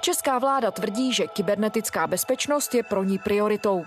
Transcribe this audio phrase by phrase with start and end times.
[0.00, 3.84] Česká vláda tvrdí, že kybernetická bezpečnost je pro ní prioritou.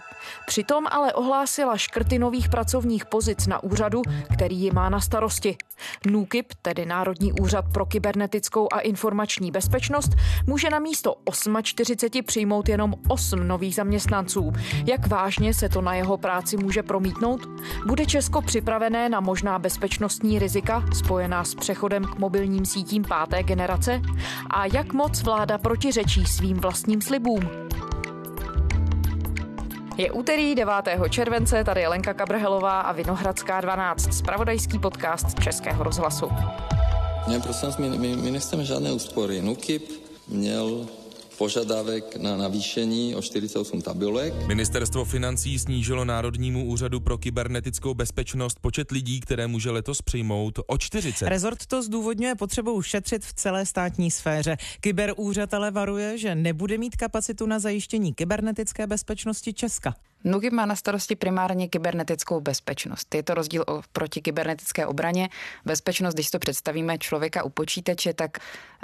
[0.47, 4.01] Přitom ale ohlásila škrty nových pracovních pozic na úřadu,
[4.33, 5.57] který ji má na starosti.
[6.05, 10.11] NÚKIP, tedy Národní úřad pro kybernetickou a informační bezpečnost,
[10.47, 11.15] může na místo
[11.61, 14.51] 48 přijmout jenom 8 nových zaměstnanců.
[14.85, 17.41] Jak vážně se to na jeho práci může promítnout?
[17.87, 24.01] Bude Česko připravené na možná bezpečnostní rizika spojená s přechodem k mobilním sítím páté generace?
[24.49, 27.49] A jak moc vláda protiřečí svým vlastním slibům?
[29.97, 30.73] Je úterý 9.
[31.09, 36.29] července, tady je Lenka Kabrhelová a Vinohradská 12, spravodajský podcast Českého rozhlasu.
[37.27, 39.41] Ne, prosím my, my, my nechceme žádné úspory.
[39.41, 39.89] NUKIP
[40.27, 40.87] měl
[41.41, 44.33] požadavek na navýšení o 48 tabulek.
[44.47, 50.77] Ministerstvo financí snížilo Národnímu úřadu pro kybernetickou bezpečnost počet lidí, které může letos přijmout o
[50.77, 51.27] 40.
[51.27, 54.57] Rezort to zdůvodňuje potřebou šetřit v celé státní sféře.
[54.81, 59.95] Kyberúřad ale varuje, že nebude mít kapacitu na zajištění kybernetické bezpečnosti Česka.
[60.23, 63.15] NUKIP má na starosti primárně kybernetickou bezpečnost.
[63.15, 65.29] Je to rozdíl proti kybernetické obraně.
[65.65, 68.37] Bezpečnost, když to představíme člověka u počítače, tak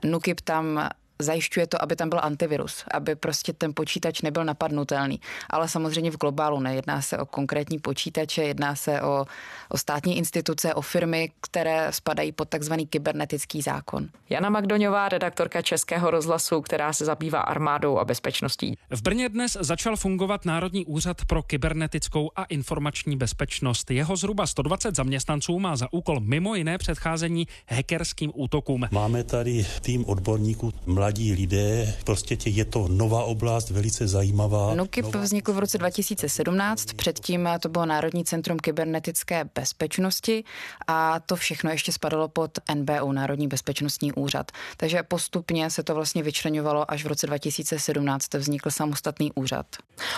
[0.03, 0.89] NUKIP tam
[1.19, 5.19] zajišťuje to, aby tam byl antivirus, aby prostě ten počítač nebyl napadnutelný.
[5.49, 9.25] Ale samozřejmě v globálu nejedná se o konkrétní počítače, jedná se o,
[9.69, 14.09] o státní instituce, o firmy, které spadají pod takzvaný kybernetický zákon.
[14.29, 18.77] Jana Magdoňová, redaktorka Českého rozhlasu, která se zabývá armádou a bezpečností.
[18.89, 23.91] V Brně dnes začal fungovat Národní úřad pro kybernetickou a informační bezpečnost.
[23.91, 28.87] Jeho zhruba 120 zaměstnanců má za úkol mimo jiné předcházení hackerským útokům.
[28.91, 30.73] Máme tady tým odborníků,
[31.07, 31.93] mladí lidé.
[32.03, 34.75] Prostě tě, je to nová oblast, velice zajímavá.
[34.75, 35.21] NUKIP nová...
[35.21, 40.43] vznikl v roce 2017, předtím to bylo Národní centrum kybernetické bezpečnosti
[40.87, 44.51] a to všechno ještě spadalo pod NBU, Národní bezpečnostní úřad.
[44.77, 49.65] Takže postupně se to vlastně vyčlenovalo, až v roce 2017 vznikl samostatný úřad.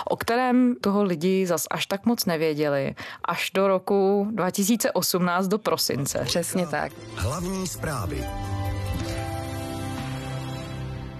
[0.05, 2.95] O kterém toho lidi zas až tak moc nevěděli,
[3.25, 6.19] až do roku 2018 do prosince.
[6.25, 6.91] Přesně tak.
[7.15, 8.25] Hlavní zprávy.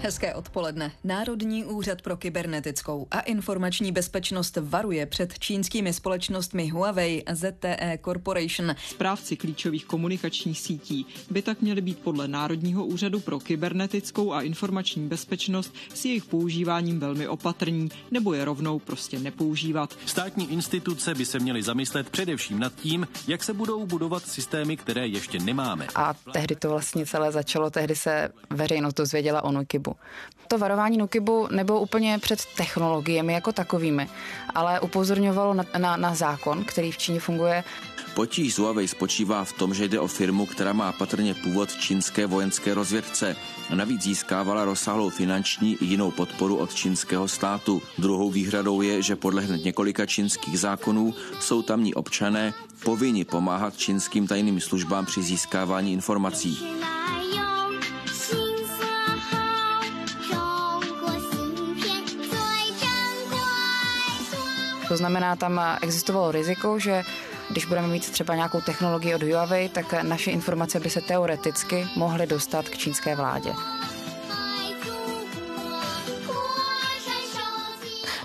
[0.01, 0.91] Hezké odpoledne.
[1.03, 8.75] Národní úřad pro kybernetickou a informační bezpečnost varuje před čínskými společnostmi Huawei a ZTE Corporation.
[8.87, 15.07] Správci klíčových komunikačních sítí by tak měli být podle Národního úřadu pro kybernetickou a informační
[15.07, 19.97] bezpečnost s jejich používáním velmi opatrní nebo je rovnou prostě nepoužívat.
[20.05, 25.07] Státní instituce by se měly zamyslet především nad tím, jak se budou budovat systémy, které
[25.07, 25.87] ještě nemáme.
[25.95, 29.88] A tehdy to vlastně celé začalo, tehdy se veřejnost dozvěděla o Nukibu.
[29.89, 29.99] Nukibu.
[30.47, 34.09] To varování Nukibu nebylo úplně před technologiemi jako takovými,
[34.55, 37.63] ale upozorňovalo na, na, na zákon, který v Číně funguje
[38.13, 42.25] Potíž Huawei spočívá v tom, že jde o firmu, která má patrně původ v čínské
[42.25, 43.35] vojenské rozvědce.
[43.73, 47.81] Navíc získávala rozsáhlou finanční i jinou podporu od čínského státu.
[47.97, 54.27] Druhou výhradou je, že podle hned několika čínských zákonů jsou tamní občané povinni pomáhat čínským
[54.27, 56.59] tajným službám při získávání informací.
[64.99, 67.03] Znamená, tam existovalo riziko, že
[67.49, 72.27] když budeme mít třeba nějakou technologii od Huawei, tak naše informace by se teoreticky mohly
[72.27, 73.78] dostat k čínské vládě.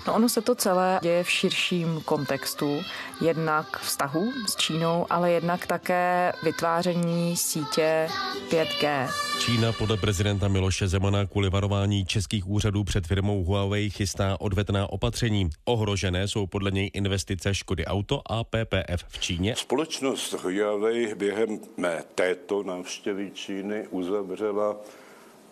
[0.07, 2.81] No ono se to celé děje v širším kontextu,
[3.21, 8.07] jednak vztahu s Čínou, ale jednak také vytváření sítě
[8.49, 9.09] 5G.
[9.39, 15.49] Čína podle prezidenta Miloše Zemana kvůli varování českých úřadů před firmou Huawei chystá odvetná opatření.
[15.65, 19.55] Ohrožené jsou podle něj investice Škody Auto a PPF v Číně.
[19.55, 24.77] Společnost Huawei během mé této návštěvy Číny uzavřela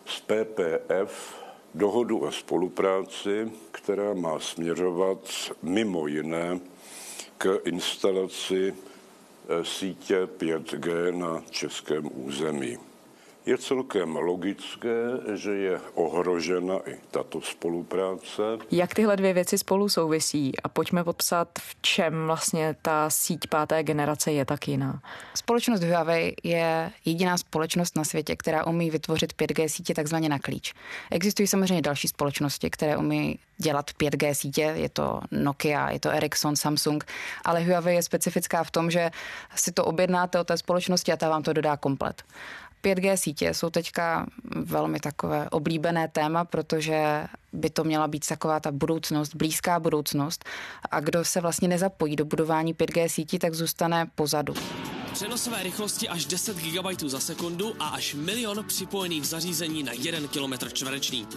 [0.05, 1.42] s PPF
[1.73, 5.17] dohodu o spolupráci, která má směřovat
[5.61, 6.59] mimo jiné
[7.37, 12.77] k instalaci eh, sítě 5G na českém území.
[13.45, 14.95] Je celkem logické,
[15.35, 18.41] že je ohrožena i tato spolupráce.
[18.71, 23.83] Jak tyhle dvě věci spolu souvisí a pojďme popsat, v čem vlastně ta síť páté
[23.83, 25.01] generace je tak jiná.
[25.35, 30.73] Společnost Huawei je jediná společnost na světě, která umí vytvořit 5G sítě takzvaně na klíč.
[31.11, 36.55] Existují samozřejmě další společnosti, které umí dělat 5G sítě, je to Nokia, je to Ericsson,
[36.55, 37.05] Samsung,
[37.45, 39.11] ale Huawei je specifická v tom, že
[39.55, 42.23] si to objednáte od té společnosti a ta vám to dodá komplet.
[42.83, 44.25] 5G sítě jsou teďka
[44.55, 50.45] velmi takové oblíbené téma, protože by to měla být taková ta budoucnost, blízká budoucnost
[50.91, 54.53] a kdo se vlastně nezapojí do budování 5G sítí, tak zůstane pozadu.
[55.13, 60.67] Přenosové rychlosti až 10 GB za sekundu a až milion připojených zařízení na 1 km
[60.73, 61.27] čtvereční.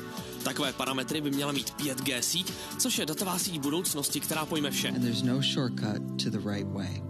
[0.45, 4.89] Takové parametry by měla mít 5G síť, což je datová síť budoucnosti, která pojme vše.
[4.89, 7.03] And there's no shortcut to the right way.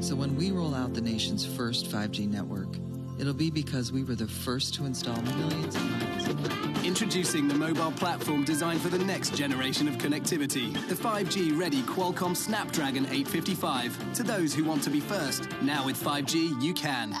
[0.00, 2.90] So when we roll out the nation's first 5G network,
[3.20, 6.84] it'll be because we were the first to install millions of miles.
[6.84, 12.34] Introducing the mobile platform designed for the next generation of connectivity, the 5G ready Qualcomm
[12.34, 14.14] Snapdragon 855.
[14.14, 17.14] To those who want to be first, now with 5G you can.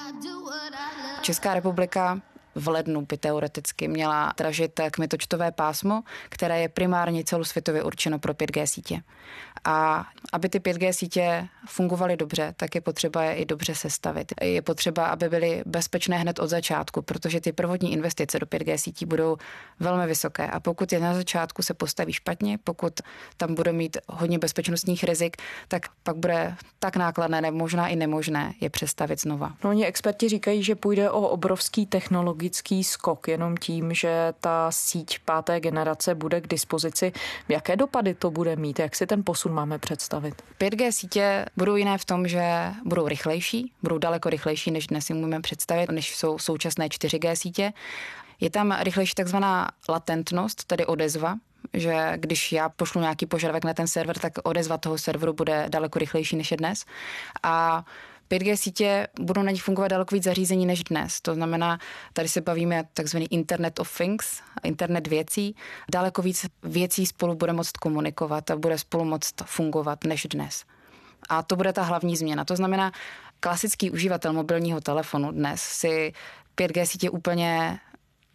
[1.22, 2.22] Česká republika
[2.54, 8.64] v lednu by teoreticky měla dražit kmitočtové pásmo, které je primárně celosvětově určeno pro 5G
[8.64, 9.02] sítě.
[9.64, 14.32] A aby ty 5G sítě fungovaly dobře, tak je potřeba je i dobře sestavit.
[14.42, 19.06] Je potřeba, aby byly bezpečné hned od začátku, protože ty prvotní investice do 5G sítí
[19.06, 19.36] budou
[19.80, 20.46] velmi vysoké.
[20.46, 23.00] A pokud je na začátku se postaví špatně, pokud
[23.36, 25.36] tam bude mít hodně bezpečnostních rizik,
[25.68, 29.52] tak pak bude tak nákladné, možná i nemožné je přestavit znova.
[29.64, 32.39] No, oni experti říkají, že půjde o obrovský technologický
[32.82, 37.12] skok jenom tím, že ta síť páté generace bude k dispozici.
[37.48, 38.78] Jaké dopady to bude mít?
[38.78, 40.42] Jak si ten posun máme představit?
[40.60, 45.14] 5G sítě budou jiné v tom, že budou rychlejší, budou daleko rychlejší, než dnes si
[45.14, 47.72] můžeme představit, než jsou současné 4G sítě.
[48.40, 51.36] Je tam rychlejší takzvaná latentnost, tedy odezva,
[51.74, 55.98] že když já pošlu nějaký požadavek na ten server, tak odezva toho serveru bude daleko
[55.98, 56.84] rychlejší než je dnes.
[57.42, 57.84] A
[58.30, 61.20] 5G sítě budou na nich fungovat daleko víc zařízení než dnes.
[61.20, 61.78] To znamená,
[62.12, 65.56] tady se bavíme takzvaný Internet of Things, internet věcí.
[65.92, 70.64] Daleko víc věcí spolu bude moct komunikovat a bude spolu moct fungovat než dnes.
[71.28, 72.44] A to bude ta hlavní změna.
[72.44, 72.92] To znamená,
[73.40, 76.12] klasický uživatel mobilního telefonu dnes si
[76.56, 77.80] 5G sítě úplně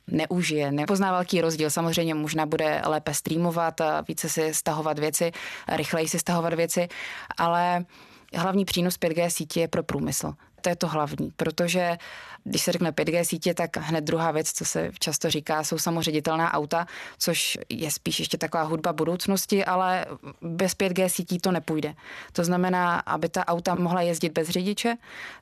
[0.08, 1.70] neužije, nepozná velký rozdíl.
[1.70, 5.32] Samozřejmě možná bude lépe streamovat, více si stahovat věci,
[5.68, 6.88] rychleji si stahovat věci,
[7.38, 7.86] ale
[8.36, 10.34] hlavní přínos 5G sítě je pro průmysl.
[10.66, 11.98] To je to hlavní, protože
[12.44, 16.54] když se řekne 5G sítě, tak hned druhá věc, co se často říká, jsou samoředitelná
[16.54, 20.06] auta, což je spíš ještě taková hudba budoucnosti, ale
[20.42, 21.94] bez 5G sítí to nepůjde.
[22.32, 24.96] To znamená, aby ta auta mohla jezdit bez řidiče,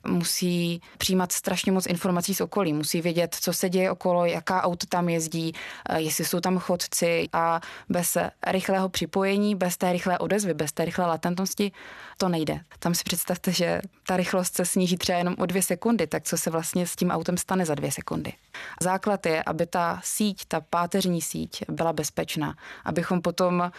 [0.07, 4.85] musí přijímat strašně moc informací z okolí, musí vědět, co se děje okolo, jaká auto
[4.87, 5.53] tam jezdí,
[5.89, 8.17] eh, jestli jsou tam chodci a bez
[8.47, 11.71] rychlého připojení, bez té rychlé odezvy, bez té rychlé latentnosti
[12.17, 12.59] to nejde.
[12.79, 16.37] Tam si představte, že ta rychlost se sníží třeba jenom o dvě sekundy, tak co
[16.37, 18.33] se vlastně s tím autem stane za dvě sekundy.
[18.81, 22.55] Základ je, aby ta síť, ta páteřní síť byla bezpečná,
[22.85, 23.71] abychom potom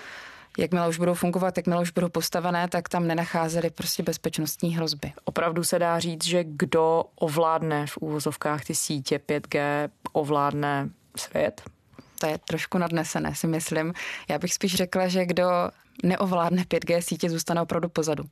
[0.58, 5.12] jakmile už budou fungovat, jakmile už budou postavené, tak tam nenacházely prostě bezpečnostní hrozby.
[5.24, 11.62] Opravdu se dá říct, že kdo ovládne v úvozovkách ty sítě 5G, ovládne svět?
[12.20, 13.94] To je trošku nadnesené, si myslím.
[14.28, 15.50] Já bych spíš řekla, že kdo
[16.02, 18.24] neovládne 5G sítě, zůstane opravdu pozadu.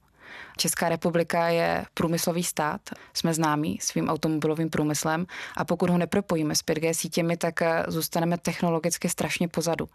[0.57, 2.81] Česká republika je průmyslový stát,
[3.15, 5.27] jsme známí svým automobilovým průmyslem
[5.57, 9.89] a pokud ho nepropojíme s 5G sítěmi, tak eh, zůstaneme technologicky strašně pozadu.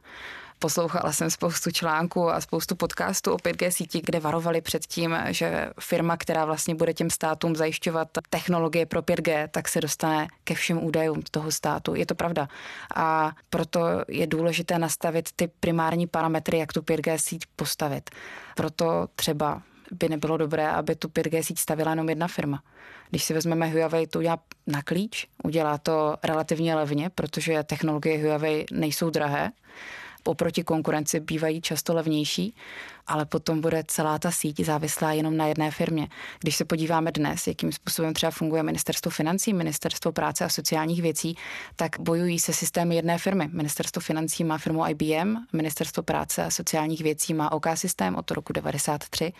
[0.59, 5.69] Poslouchala jsem spoustu článků a spoustu podcastů o 5G síti, kde varovali před tím, že
[5.79, 10.83] firma, která vlastně bude těm státům zajišťovat technologie pro 5G, tak se dostane ke všem
[10.83, 11.95] údajům toho státu.
[11.95, 12.47] Je to pravda.
[12.95, 18.09] A proto je důležité nastavit ty primární parametry, jak tu 5G síť postavit.
[18.55, 19.61] Proto třeba
[19.91, 22.63] by nebylo dobré, aby tu 5G síť stavila jenom jedna firma.
[23.09, 28.65] Když si vezmeme Huawei, to udělá na klíč, udělá to relativně levně, protože technologie Huawei
[28.71, 29.51] nejsou drahé
[30.27, 32.55] oproti konkurenci bývají často levnější,
[33.07, 36.07] ale potom bude celá ta síť závislá jenom na jedné firmě.
[36.39, 41.37] Když se podíváme dnes, jakým způsobem třeba funguje ministerstvo financí, ministerstvo práce a sociálních věcí,
[41.75, 43.49] tak bojují se systémy jedné firmy.
[43.51, 48.53] Ministerstvo financí má firmu IBM, ministerstvo práce a sociálních věcí má OK systém od roku
[48.53, 49.33] 93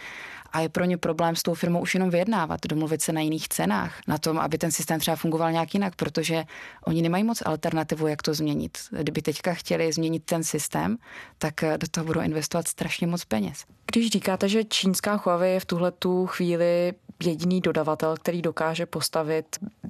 [0.54, 3.50] a je pro ně problém s tou firmou už jenom vyjednávat, domluvit se na jiných
[3.50, 6.44] cenách, na tom, aby ten systém třeba fungoval nějak jinak, protože
[6.86, 8.78] oni nemají moc alternativu, jak to změnit.
[9.02, 10.98] Kdyby teďka chtěli změnit ten systém,
[11.38, 13.57] tak do toho budou investovat strašně moc peněz.
[13.92, 19.46] Když říkáte, že čínská Huawei je v tuhle tu chvíli jediný dodavatel, který dokáže postavit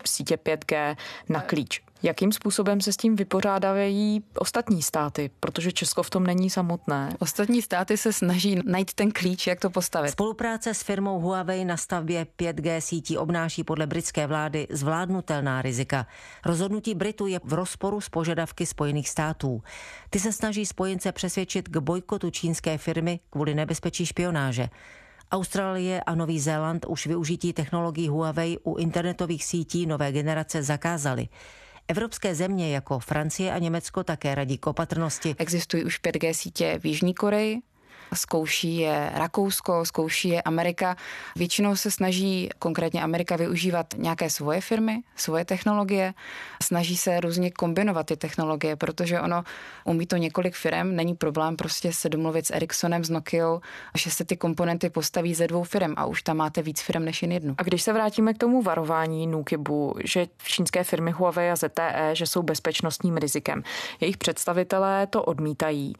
[0.05, 0.95] sítě 5G
[1.29, 1.81] na klíč.
[2.03, 7.09] Jakým způsobem se s tím vypořádají ostatní státy, protože Česko v tom není samotné?
[7.19, 10.11] Ostatní státy se snaží najít ten klíč, jak to postavit.
[10.11, 16.07] Spolupráce s firmou Huawei na stavbě 5G sítí obnáší podle britské vlády zvládnutelná rizika.
[16.45, 19.63] Rozhodnutí Britu je v rozporu s požadavky Spojených států.
[20.09, 24.69] Ty se snaží spojence přesvědčit k bojkotu čínské firmy kvůli nebezpečí špionáže.
[25.31, 31.27] Austrálie a Nový Zéland už využití technologií Huawei u internetových sítí nové generace zakázali.
[31.87, 35.35] Evropské země jako Francie a Německo také radí k opatrnosti.
[35.37, 37.57] Existují už 5G sítě v Jižní Koreji,
[38.13, 40.95] zkouší je Rakousko, zkouší je Amerika.
[41.35, 46.13] Většinou se snaží konkrétně Amerika využívat nějaké svoje firmy, svoje technologie,
[46.63, 49.43] snaží se různě kombinovat ty technologie, protože ono
[49.83, 53.59] umí to několik firm, není problém prostě se domluvit s Ericssonem, s Nokia,
[53.97, 57.21] že se ty komponenty postaví ze dvou firm a už tam máte víc firm než
[57.21, 57.55] jen jednu.
[57.57, 62.25] A když se vrátíme k tomu varování Nukibu, že čínské firmy Huawei a ZTE, že
[62.25, 63.63] jsou bezpečnostním rizikem,
[63.99, 65.93] jejich představitelé to odmítají.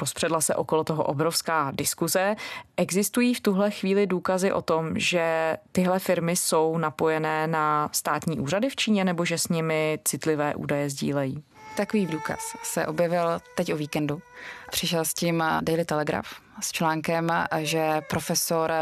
[0.00, 2.36] Rozpředla se okolo toho obrovská diskuze.
[2.76, 8.70] Existují v tuhle chvíli důkazy o tom, že tyhle firmy jsou napojené na státní úřady
[8.70, 11.44] v Číně nebo že s nimi citlivé údaje sdílejí?
[11.76, 14.22] Takový důkaz se objevil teď o víkendu.
[14.70, 16.28] Přišel s tím Daily Telegraph
[16.60, 18.72] s článkem, že profesor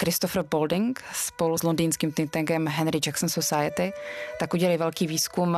[0.00, 3.92] Christopher Bolding spolu s londýnským think tankem Henry Jackson Society
[4.40, 5.56] tak udělali velký výzkum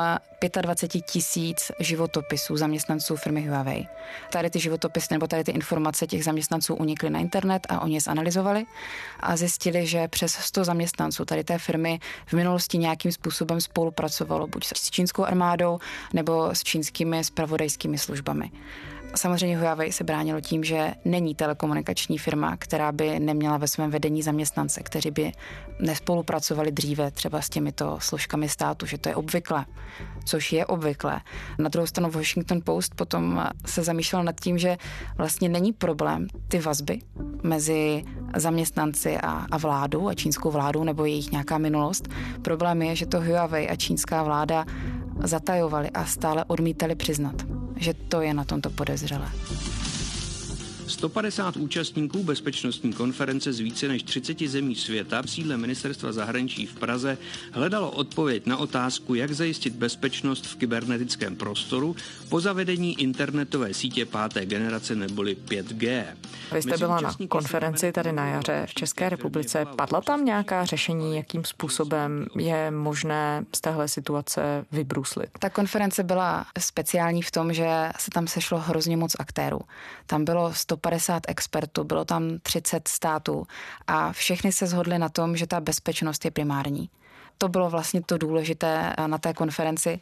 [0.63, 3.87] 25 tisíc životopisů zaměstnanců firmy Huawei.
[4.31, 8.01] Tady ty životopisy nebo tady ty informace těch zaměstnanců unikly na internet a oni je
[8.01, 8.65] zanalizovali
[9.21, 14.67] a zjistili, že přes 100 zaměstnanců tady té firmy v minulosti nějakým způsobem spolupracovalo buď
[14.67, 15.79] s čínskou armádou
[16.13, 18.51] nebo s čínskými spravodajskými službami.
[19.17, 24.23] Samozřejmě Huawei se bránilo tím, že není telekomunikační firma, která by neměla ve svém vedení
[24.23, 25.33] zaměstnance, kteří by
[25.81, 29.65] nespolupracovali dříve třeba s těmito složkami státu, že to je obvyklé,
[30.25, 31.21] což je obvyklé.
[31.59, 34.77] Na druhou stranu Washington Post potom se zamýšlel nad tím, že
[35.17, 36.99] vlastně není problém ty vazby
[37.43, 38.05] mezi
[38.37, 42.09] zaměstnanci a, a vládou a čínskou vládou nebo jejich nějaká minulost.
[42.43, 44.65] Problém je, že to Huawei a čínská vláda
[45.25, 49.31] zatajovali a stále odmítali přiznat že to je na tomto podezřelé.
[50.89, 56.75] 150 účastníků bezpečnostní konference z více než 30 zemí světa v sídle ministerstva zahraničí v
[56.75, 57.19] Praze
[57.53, 61.97] hledalo odpověď na otázku, jak zajistit bezpečnost v kybernetickém prostoru
[62.29, 66.05] po zavedení internetové sítě páté generace neboli 5G.
[66.53, 69.65] Vy jste byla na konferenci tady na jaře v České republice.
[69.77, 75.31] Padla tam nějaká řešení, jakým způsobem je možné z téhle situace vybruslit?
[75.39, 79.61] Ta konference byla speciální v tom, že se tam sešlo hrozně moc aktérů.
[80.07, 83.47] Tam bylo 150 expertů, bylo tam 30 států
[83.87, 86.91] a všechny se shodly na tom, že ta bezpečnost je primární.
[87.39, 90.01] To bylo vlastně to důležité na té konferenci,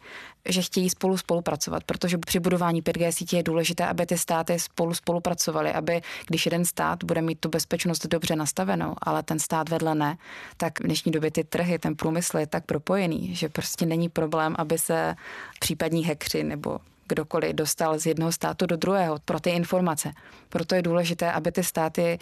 [0.49, 4.95] že chtějí spolu spolupracovat, protože při budování 5G sítě je důležité, aby ty státy spolu
[4.95, 9.95] spolupracovaly, aby když jeden stát bude mít tu bezpečnost dobře nastavenou, ale ten stát vedle
[9.95, 10.19] ne,
[10.57, 14.55] tak v dnešní době ty trhy, ten průmysl je tak propojený, že prostě není problém,
[14.59, 15.15] aby se
[15.61, 20.13] případní hekři nebo kdokoliv dostal z jednoho státu do druhého pro ty informace.
[20.49, 22.19] Proto je důležité, aby ty státy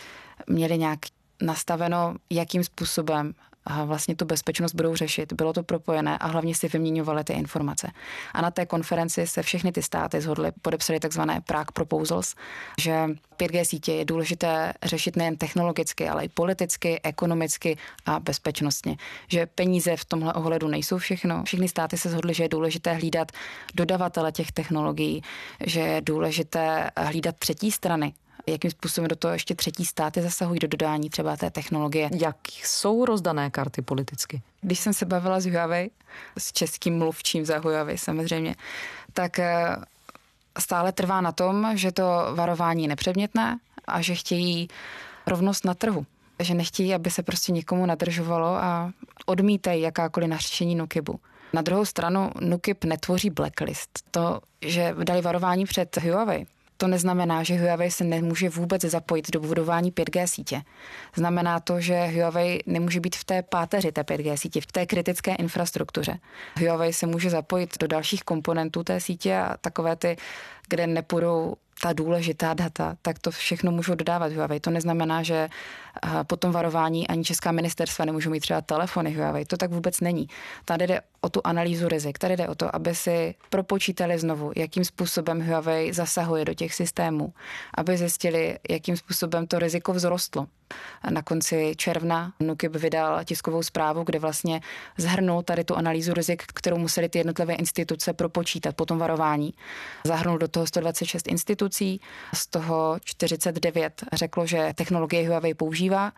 [0.46, 0.98] měly nějak
[1.42, 3.34] nastaveno, jakým způsobem
[3.64, 5.32] a vlastně tu bezpečnost budou řešit.
[5.32, 7.90] Bylo to propojené a hlavně si vyměňovali ty informace.
[8.32, 12.34] A na té konferenci se všechny ty státy zhodly, podepsali takzvané Prague Proposals,
[12.80, 12.92] že
[13.38, 17.76] 5G sítě je důležité řešit nejen technologicky, ale i politicky, ekonomicky
[18.06, 18.96] a bezpečnostně.
[19.28, 21.44] Že peníze v tomhle ohledu nejsou všechno.
[21.44, 23.32] Všechny státy se shodly, že je důležité hlídat
[23.74, 25.22] dodavatele těch technologií,
[25.66, 28.12] že je důležité hlídat třetí strany,
[28.46, 32.10] jakým způsobem do toho ještě třetí státy zasahují do dodání třeba té technologie.
[32.20, 34.42] Jak jsou rozdané karty politicky?
[34.60, 35.90] Když jsem se bavila s Huawei,
[36.38, 38.54] s českým mluvčím za Huawei samozřejmě,
[39.12, 39.76] tak eh,
[40.58, 44.68] stále trvá na tom, že to varování je nepředmětné a že chtějí
[45.26, 46.06] rovnost na trhu.
[46.38, 48.92] Že nechtějí, aby se prostě někomu nadržovalo a
[49.26, 51.20] odmítají jakákoliv nařčení Nukibu.
[51.52, 53.90] Na druhou stranu Nukib netvoří blacklist.
[54.10, 56.46] To, že dali varování před Huawei,
[56.82, 60.62] to neznamená, že Huawei se nemůže vůbec zapojit do budování 5G sítě.
[61.14, 65.34] Znamená to, že Huawei nemůže být v té páteři té 5G sítě, v té kritické
[65.34, 66.18] infrastruktuře.
[66.58, 70.16] Huawei se může zapojit do dalších komponentů té sítě a takové ty,
[70.68, 74.60] kde nepůjdou ta důležitá data, tak to všechno můžou dodávat Huawei.
[74.60, 75.48] To neznamená, že
[76.26, 79.44] po tom varování ani česká ministerstva nemůžou mít třeba telefony Huawei.
[79.44, 80.28] To tak vůbec není.
[80.64, 82.18] Tady jde o tu analýzu rizik.
[82.18, 87.32] Tady jde o to, aby si propočítali znovu, jakým způsobem Huawei zasahuje do těch systémů,
[87.74, 90.46] aby zjistili, jakým způsobem to riziko vzrostlo.
[91.10, 94.60] Na konci června NUKIB vydal tiskovou zprávu, kde vlastně
[94.98, 99.54] zhrnul tady tu analýzu rizik, kterou museli ty jednotlivé instituce propočítat po tom varování.
[100.04, 102.00] Zahrnul do toho 126 institucí,
[102.34, 106.12] z toho 49 řeklo, že technologie Huawei používá,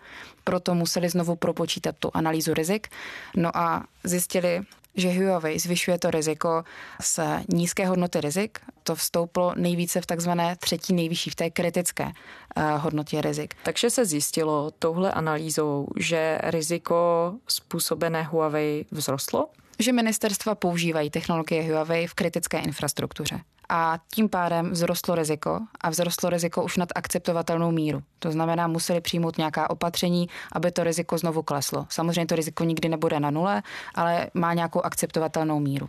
[0.44, 2.88] proto museli znovu propočítat tu analýzu rizik.
[3.36, 4.60] No a zjistili,
[4.96, 6.64] že Huawei zvyšuje to riziko
[7.00, 7.20] z
[7.52, 8.58] nízké hodnoty rizik.
[8.82, 12.12] To vstoupilo nejvíce v takzvané třetí nejvyšší, v té kritické uh,
[12.78, 13.54] hodnotě rizik.
[13.62, 19.48] Takže se zjistilo touhle analýzou, že riziko způsobené Huawei vzrostlo?
[19.78, 26.30] Že ministerstva používají technologie Huawei v kritické infrastruktuře a tím pádem vzrostlo riziko a vzrostlo
[26.30, 28.02] riziko už nad akceptovatelnou míru.
[28.18, 31.86] To znamená, museli přijmout nějaká opatření, aby to riziko znovu kleslo.
[31.88, 33.62] Samozřejmě to riziko nikdy nebude na nule,
[33.94, 35.88] ale má nějakou akceptovatelnou míru.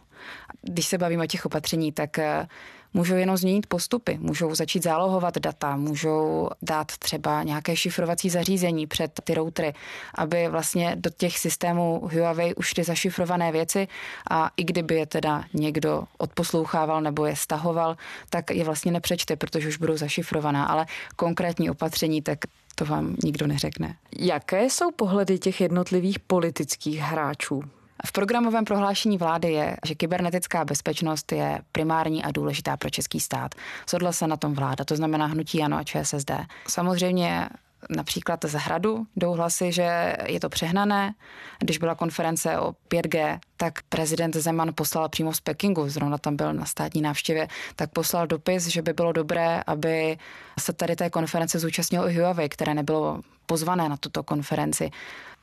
[0.61, 2.47] Když se bavíme o těch opatření, tak eh,
[2.95, 9.21] můžou jenom změnit postupy, můžou začít zálohovat data, můžou dát třeba nějaké šifrovací zařízení před
[9.23, 9.73] ty routery,
[10.13, 13.87] aby vlastně do těch systémů Huawei ušly zašifrované věci
[14.29, 17.97] a i kdyby je teda někdo odposlouchával nebo je stahoval,
[18.29, 20.85] tak je vlastně nepřečte, protože už budou zašifrovaná, ale
[21.15, 22.39] konkrétní opatření, tak
[22.75, 23.95] to vám nikdo neřekne.
[24.19, 27.63] Jaké jsou pohledy těch jednotlivých politických hráčů?
[28.05, 33.55] V programovém prohlášení vlády je, že kybernetická bezpečnost je primární a důležitá pro český stát.
[33.89, 36.31] Shodla se na tom vláda, to znamená hnutí Jano a ČSSD.
[36.67, 37.49] Samozřejmě
[37.89, 41.13] například z Hradu jdou hlasy, že je to přehnané.
[41.59, 46.53] Když byla konference o 5G, tak prezident Zeman poslal přímo z Pekingu, zrovna tam byl
[46.53, 50.17] na státní návštěvě, tak poslal dopis, že by bylo dobré, aby
[50.59, 54.91] se tady té konference zúčastnilo i Huawei, které nebylo pozvané na tuto konferenci.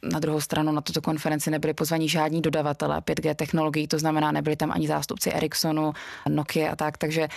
[0.02, 4.56] Na druhou stranu na tuto konferenci nebyli pozvaní žádní dodavatelé 5G technologií, to znamená, nebyli
[4.56, 5.92] tam ani zástupci Ericssonu,
[6.28, 7.28] Nokia a tak, takže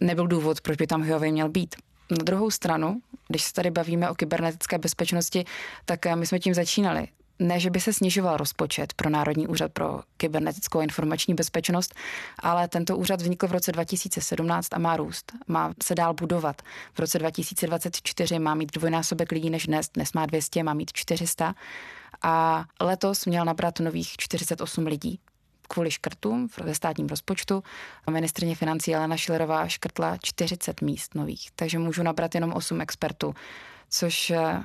[0.00, 1.74] nebyl důvod, proč by tam Huawei měl být.
[2.10, 5.44] Na druhou stranu, když se tady bavíme o kybernetické bezpečnosti,
[5.84, 7.08] tak my jsme tím začínali.
[7.38, 11.94] Ne, že by se snižoval rozpočet pro Národní úřad pro kybernetickou informační bezpečnost,
[12.38, 16.62] ale tento úřad vznikl v roce 2017 a má růst, má se dál budovat.
[16.94, 21.54] V roce 2024 má mít dvojnásobek lidí než dnes, dnes má 200, má mít 400
[22.22, 25.20] a letos měl nabrat nových 48 lidí
[25.68, 27.62] kvůli škrtům ve státním rozpočtu.
[28.10, 33.34] Ministrně financí Alena Šilerová škrtla 40 míst nových, takže můžu nabrat jenom 8 expertů,
[33.90, 34.62] což eh,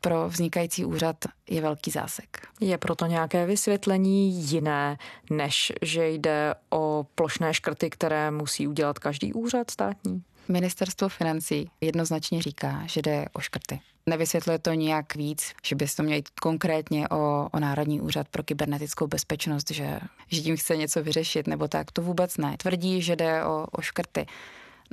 [0.00, 1.16] pro vznikající úřad
[1.50, 2.46] je velký zásek.
[2.60, 4.98] Je proto nějaké vysvětlení jiné,
[5.30, 10.22] než že jde o plošné škrty, které musí udělat každý úřad státní?
[10.48, 13.80] Ministerstvo financí jednoznačně říká, že jde o škrty.
[14.06, 18.42] Nevysvětluje to nijak víc, že by to měl jít konkrétně o, o Národní úřad pro
[18.42, 21.92] kybernetickou bezpečnost, že, že tím chce něco vyřešit, nebo tak.
[21.92, 22.56] To vůbec ne.
[22.56, 24.26] Tvrdí, že jde o, o škrty.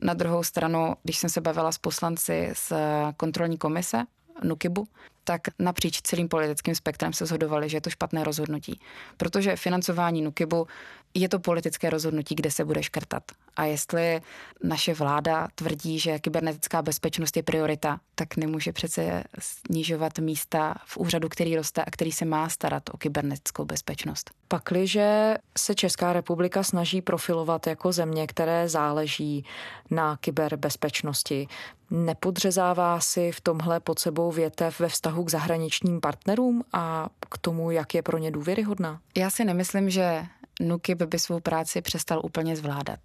[0.01, 2.73] Na druhou stranu, když jsem se bavila s poslanci z
[3.17, 4.03] kontrolní komise
[4.43, 4.87] Nukibu,
[5.23, 8.79] tak napříč celým politickým spektrem se shodovali, že je to špatné rozhodnutí.
[9.17, 10.67] Protože financování Nukibu
[11.13, 13.23] je to politické rozhodnutí, kde se bude škrtat.
[13.55, 14.21] A jestli
[14.63, 21.29] naše vláda tvrdí, že kybernetická bezpečnost je priorita, tak nemůže přece snižovat místa v úřadu,
[21.29, 24.31] který roste a který se má starat o kybernetickou bezpečnost.
[24.47, 29.45] Pakliže se Česká republika snaží profilovat jako země, které záleží
[29.91, 31.47] na kyberbezpečnosti,
[31.91, 37.71] nepodřezává si v tomhle pod sebou větev ve vztahu k zahraničním partnerům a k tomu,
[37.71, 38.99] jak je pro ně důvěryhodná?
[39.17, 40.25] Já si nemyslím, že
[40.61, 42.99] Nukib by svou práci přestal úplně zvládat.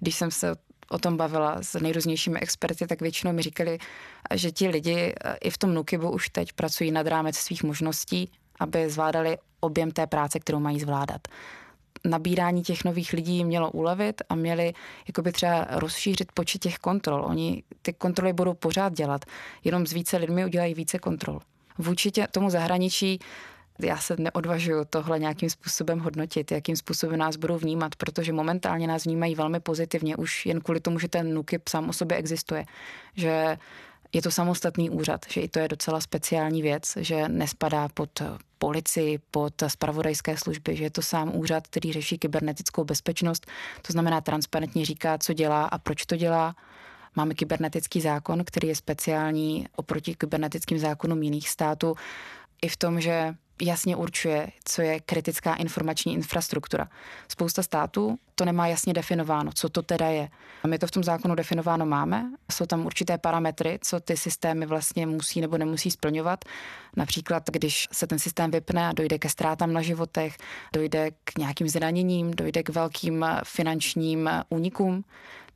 [0.00, 0.54] Když jsem se
[0.90, 3.78] o tom bavila s nejrůznějšími experty, tak většinou mi říkali,
[4.34, 8.90] že ti lidi i v tom Nukibu už teď pracují nad rámec svých možností, aby
[8.90, 11.28] zvládali objem té práce, kterou mají zvládat.
[12.06, 14.72] Nabírání těch nových lidí mělo ulevit a měli
[15.08, 17.24] jakoby třeba rozšířit počet těch kontrol.
[17.24, 19.24] Oni ty kontroly budou pořád dělat,
[19.64, 21.40] jenom s více lidmi udělají více kontrol.
[21.78, 23.18] Vůči tě, tomu zahraničí
[23.78, 29.04] já se neodvažuju tohle nějakým způsobem hodnotit, jakým způsobem nás budou vnímat, protože momentálně nás
[29.04, 32.64] vnímají velmi pozitivně, už jen kvůli tomu, že ten NUKIP sám o sobě existuje.
[33.14, 33.58] Že
[34.12, 38.22] je to samostatný úřad, že i to je docela speciální věc, že nespadá pod
[38.58, 43.46] policii, pod spravodajské služby, že je to sám úřad, který řeší kybernetickou bezpečnost,
[43.82, 46.56] to znamená transparentně říká, co dělá a proč to dělá.
[47.16, 51.94] Máme kybernetický zákon, který je speciální oproti kybernetickým zákonům jiných států
[52.62, 56.88] i v tom, že jasně určuje, co je kritická informační infrastruktura.
[57.28, 60.28] Spousta států to nemá jasně definováno, co to teda je.
[60.62, 62.30] A my to v tom zákonu definováno máme.
[62.52, 66.44] Jsou tam určité parametry, co ty systémy vlastně musí nebo nemusí splňovat.
[66.96, 70.36] Například, když se ten systém vypne a dojde ke ztrátám na životech,
[70.72, 75.04] dojde k nějakým zraněním, dojde k velkým finančním únikům,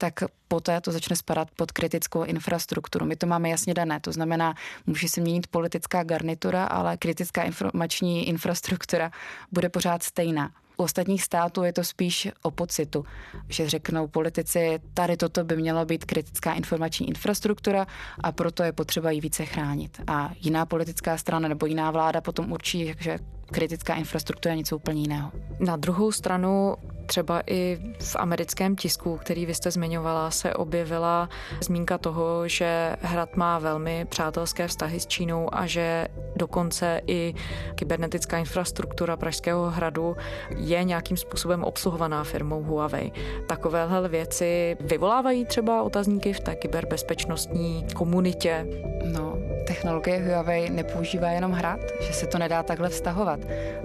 [0.01, 3.07] tak poté to začne spadat pod kritickou infrastrukturu.
[3.07, 4.55] My to máme jasně dané, to znamená,
[4.87, 9.11] může se měnit politická garnitura, ale kritická informační infrastruktura
[9.53, 10.51] bude pořád stejná.
[10.77, 13.05] U ostatních států je to spíš o pocitu,
[13.49, 17.87] že řeknou politici, tady toto by měla být kritická informační infrastruktura
[18.21, 20.01] a proto je potřeba ji více chránit.
[20.07, 23.19] A jiná politická strana nebo jiná vláda potom určí, že
[23.51, 25.33] kritická infrastruktura je něco úplně jiného.
[25.61, 26.75] Na druhou stranu
[27.11, 31.29] Třeba i v americkém tisku, který vy jste zmiňovala, se objevila
[31.63, 37.35] zmínka toho, že Hrad má velmi přátelské vztahy s Čínou a že dokonce i
[37.75, 40.17] kybernetická infrastruktura Pražského hradu
[40.57, 43.13] je nějakým způsobem obsluhovaná firmou Huawei.
[43.49, 48.67] Takovéhle věci vyvolávají třeba otazníky v té kyberbezpečnostní komunitě?
[49.05, 53.41] No, technologie Huawei nepoužívá jenom hrad, že se to nedá takhle vztahovat.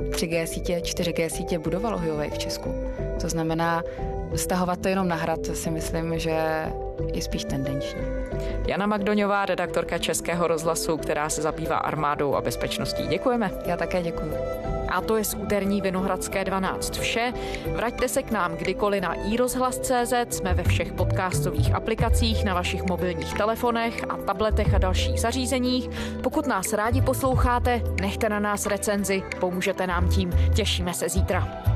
[0.10, 2.74] 3G sítě, 4G sítě budovalo Huawei v Česku.
[3.22, 3.84] To znamená,
[4.36, 6.66] vztahovat to jenom na hrad si myslím, že
[7.14, 8.02] je spíš tendenční.
[8.68, 13.08] Jana Magdoňová, redaktorka Českého rozhlasu, která se zabývá armádou a bezpečností.
[13.08, 13.52] Děkujeme.
[13.66, 14.34] Já také děkuji.
[14.90, 17.34] A to je z úterní Vinohradské 12 vše.
[17.76, 23.34] Vraťte se k nám kdykoliv na iRozhlas.cz, jsme ve všech podcastových aplikacích, na vašich mobilních
[23.34, 25.90] telefonech a tabletech a dalších zařízeních.
[26.24, 30.32] Pokud nás rádi posloucháte, nechte na nás recenzi, pomůžete nám tím.
[30.56, 31.75] Těšíme se zítra.